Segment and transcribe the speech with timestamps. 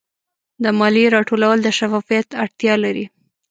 [0.63, 3.05] د مالیې راټولول د شفافیت اړتیا لري.